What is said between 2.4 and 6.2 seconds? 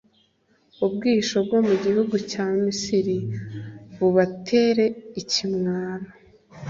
Misiri, bubatere ikimwaro,